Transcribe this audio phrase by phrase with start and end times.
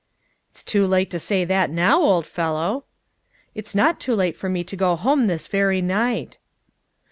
[0.49, 2.85] "It's too late to say that now, old fellow."
[3.53, 6.39] "It's not too late for me to go home this very night."